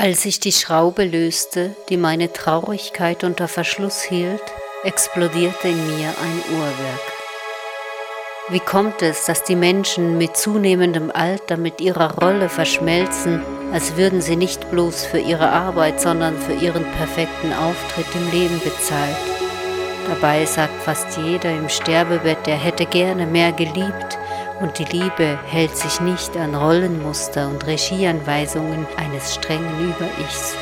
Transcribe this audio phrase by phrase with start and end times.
[0.00, 4.42] Als ich die Schraube löste, die meine Traurigkeit unter Verschluss hielt,
[4.84, 7.12] explodierte in mir ein Uhrwerk.
[8.48, 13.42] Wie kommt es, dass die Menschen mit zunehmendem Alter mit ihrer Rolle verschmelzen,
[13.72, 18.60] als würden sie nicht bloß für ihre Arbeit, sondern für ihren perfekten Auftritt im Leben
[18.60, 19.16] bezahlt?
[20.08, 24.16] Dabei sagt fast jeder im Sterbebett, er hätte gerne mehr geliebt,
[24.60, 30.56] und die Liebe hält sich nicht an Rollenmuster und Regieanweisungen eines strengen Über-Ichs.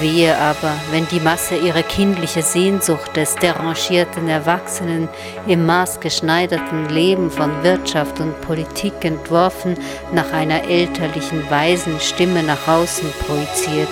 [0.00, 5.08] Wehe aber, wenn die Masse ihre kindliche Sehnsucht des derangierten Erwachsenen
[5.46, 9.76] im maßgeschneiderten Leben von Wirtschaft und Politik entworfen
[10.12, 13.88] nach einer elterlichen, weisen Stimme nach außen projiziert.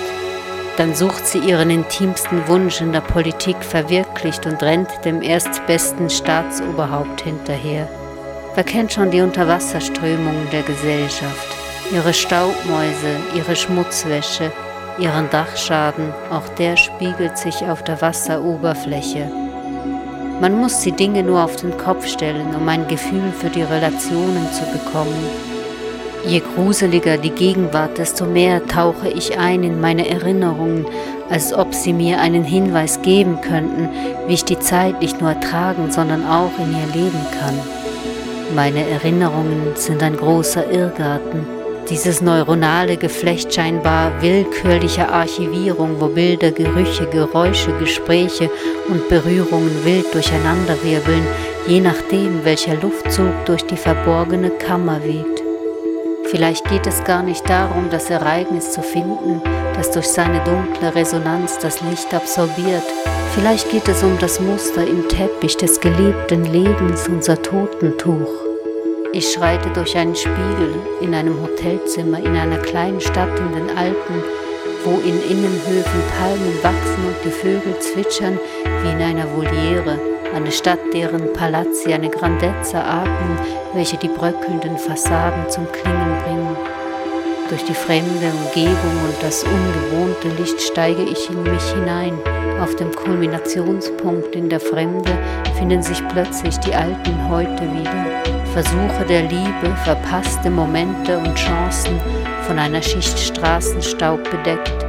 [0.79, 7.21] Dann sucht sie ihren intimsten Wunsch in der Politik verwirklicht und rennt dem erstbesten Staatsoberhaupt
[7.21, 7.89] hinterher.
[8.55, 11.49] Wer kennt schon die Unterwasserströmungen der Gesellschaft?
[11.91, 14.53] Ihre Staubmäuse, ihre Schmutzwäsche,
[14.99, 19.31] ihren Dachschaden, auch der spiegelt sich auf der Wasseroberfläche.
[20.43, 24.47] Man muss die Dinge nur auf den Kopf stellen, um ein Gefühl für die Relationen
[24.53, 25.25] zu bekommen.
[26.27, 30.85] Je gruseliger die Gegenwart, desto mehr tauche ich ein in meine Erinnerungen,
[31.31, 33.89] als ob sie mir einen Hinweis geben könnten,
[34.27, 37.59] wie ich die Zeit nicht nur ertragen, sondern auch in ihr leben kann.
[38.55, 41.47] Meine Erinnerungen sind ein großer Irrgarten.
[41.89, 48.51] Dieses neuronale Geflecht scheinbar willkürlicher Archivierung, wo Bilder, Gerüche, Geräusche, Gespräche
[48.89, 51.27] und Berührungen wild durcheinanderwirbeln,
[51.67, 55.43] je nachdem, welcher Luftzug durch die verborgene Kammer weht.
[56.27, 59.41] Vielleicht geht es gar nicht darum, das Ereignis zu finden,
[59.77, 62.85] das durch seine dunkle Resonanz das Licht absorbiert,
[63.35, 68.42] Vielleicht geht es um das Muster im Teppich des gelebten Lebens, unser Totentuch.
[69.15, 74.25] Ich schreite durch einen Spiegel in einem Hotelzimmer in einer kleinen Stadt in den Alpen,
[74.85, 80.01] wo in Innenhöfen Palmen wachsen und die Vögel zwitschern wie in einer Voliere,
[80.35, 83.39] eine Stadt, deren Palazzi eine Grandezza atmen,
[83.75, 86.57] welche die bröckelnden Fassaden zum Klingen bringen.
[87.51, 92.15] Durch die fremde Umgebung und das ungewohnte Licht steige ich in mich hinein.
[92.63, 95.11] Auf dem Kulminationspunkt in der Fremde
[95.63, 98.25] finden sich plötzlich die alten Heute wieder.
[98.53, 102.01] Versuche der Liebe, verpasste Momente und Chancen
[102.49, 104.85] von einer Schicht Straßenstaub bedeckt.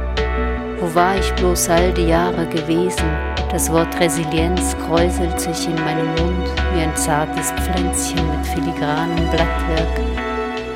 [0.80, 3.08] Wo war ich bloß all die Jahre gewesen?
[3.52, 10.23] Das Wort Resilienz kräuselt sich in meinem Mund wie ein zartes Pflänzchen mit filigranem Blattwerk.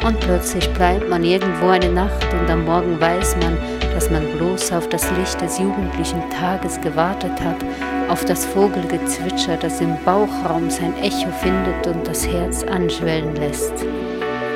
[0.05, 3.59] Und plötzlich bleibt man irgendwo eine Nacht und am Morgen weiß man,
[3.95, 7.57] dass man bloß auf das Licht des jugendlichen Tages gewartet hat,
[8.09, 13.73] auf das Vogelgezwitscher, das im Bauchraum sein Echo findet und das Herz anschwellen lässt.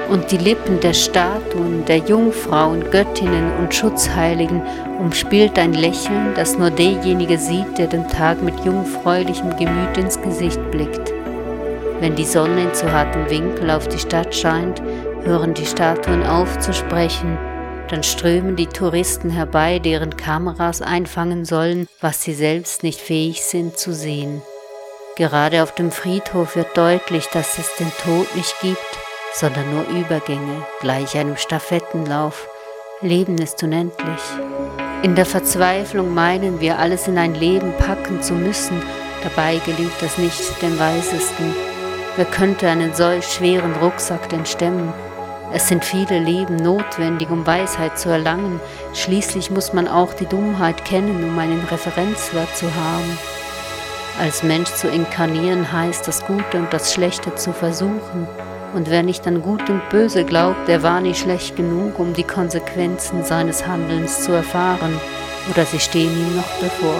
[0.08, 4.62] Und die Lippen der Statuen, der Jungfrauen, Göttinnen und Schutzheiligen
[5.00, 10.60] umspielt ein Lächeln, das nur derjenige sieht, der den Tag mit jungfräulichem Gemüt ins Gesicht
[10.70, 11.12] blickt.
[12.00, 14.82] Wenn die Sonne in zu hartem Winkel auf die Stadt scheint,
[15.24, 17.38] hören die Statuen auf zu sprechen,
[17.88, 23.76] dann strömen die Touristen herbei, deren Kameras einfangen sollen, was sie selbst nicht fähig sind
[23.76, 24.42] zu sehen.
[25.16, 28.78] Gerade auf dem Friedhof wird deutlich, dass es den Tod nicht gibt,
[29.34, 32.48] sondern nur Übergänge, gleich einem Stafettenlauf.
[33.02, 34.22] Leben ist unendlich.
[35.02, 38.80] In der Verzweiflung meinen wir, alles in ein Leben packen zu müssen,
[39.22, 41.54] dabei gelingt das nicht dem Weisesten.
[42.16, 44.92] Wer könnte einen solch schweren Rucksack denn stemmen?
[45.54, 48.58] Es sind viele Leben notwendig, um Weisheit zu erlangen.
[48.94, 53.18] Schließlich muss man auch die Dummheit kennen, um einen Referenzwert zu haben.
[54.18, 58.26] Als Mensch zu inkarnieren heißt, das Gute und das Schlechte zu versuchen.
[58.74, 62.24] Und wer nicht an Gut und Böse glaubt, der war nie schlecht genug, um die
[62.24, 64.98] Konsequenzen seines Handelns zu erfahren.
[65.50, 66.96] Oder sie stehen ihm noch bevor.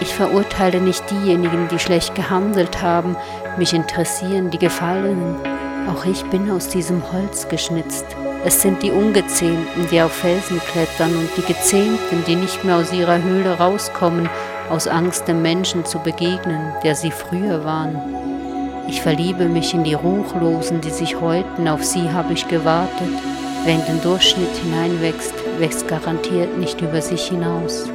[0.00, 3.16] Ich verurteile nicht diejenigen, die schlecht gehandelt haben,
[3.56, 5.57] mich interessieren die Gefallenen.
[5.88, 8.04] Auch ich bin aus diesem Holz geschnitzt.
[8.44, 12.92] Es sind die Ungezähmten, die auf Felsen klettern und die Gezähmten, die nicht mehr aus
[12.92, 14.28] ihrer Höhle rauskommen,
[14.70, 18.00] aus Angst dem Menschen zu begegnen, der sie früher waren.
[18.86, 23.12] Ich verliebe mich in die Ruchlosen, die sich häuten, auf sie habe ich gewartet.
[23.64, 27.90] Wer in den Durchschnitt hineinwächst, wächst garantiert nicht über sich hinaus.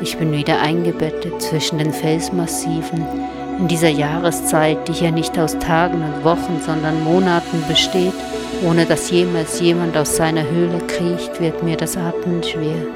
[0.00, 3.06] Ich bin wieder eingebettet zwischen den Felsmassiven,
[3.58, 8.12] in dieser Jahreszeit, die hier nicht aus Tagen und Wochen, sondern Monaten besteht,
[8.64, 12.86] ohne dass jemals jemand aus seiner Höhle kriecht, wird mir das Atmen schwer.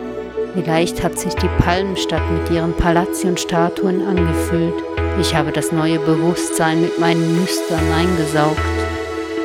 [0.54, 4.74] Vielleicht hat sich die Palmenstadt mit ihren Palazzi und Statuen angefüllt.
[5.20, 8.60] Ich habe das neue Bewusstsein mit meinen Nüstern eingesaugt.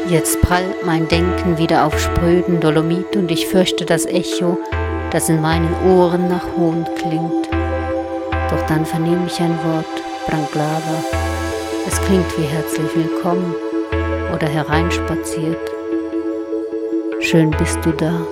[0.10, 4.58] Jetzt prallt mein Denken wieder auf spröden Dolomit und ich fürchte das Echo,
[5.12, 7.50] das in meinen Ohren nach Hohn klingt.
[8.50, 9.86] Doch dann vernehme ich ein Wort,
[10.28, 11.04] Branglava.
[11.88, 13.54] Es klingt wie herzlich willkommen
[14.34, 15.60] oder hereinspaziert.
[17.20, 18.26] Schön bist du da.